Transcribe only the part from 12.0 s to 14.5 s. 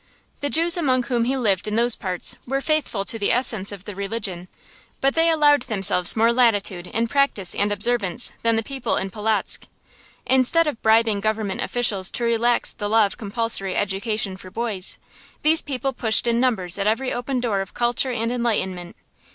to relax the law of compulsory education for